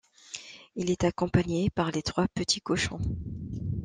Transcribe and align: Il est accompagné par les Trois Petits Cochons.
Il 0.75 0.89
est 0.89 1.03
accompagné 1.03 1.69
par 1.69 1.91
les 1.91 2.01
Trois 2.01 2.27
Petits 2.27 2.59
Cochons. 2.59 2.97